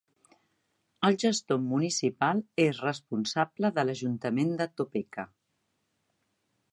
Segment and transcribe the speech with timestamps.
[1.09, 5.27] El gestor municipal és responsable de l"ajuntament de Topeka.